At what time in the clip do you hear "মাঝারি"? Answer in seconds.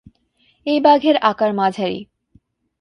1.53-1.99